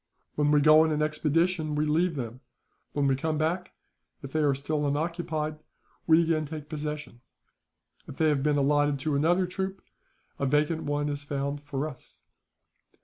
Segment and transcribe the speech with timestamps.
[0.33, 2.41] When we go on an expedition, we leave them;
[2.93, 3.73] when we come back,
[4.23, 5.59] if they are still unoccupied,
[6.07, 7.21] we again take possession.
[8.07, 9.79] If they have been allotted to another troop,
[10.39, 12.23] a vacant one is found for us.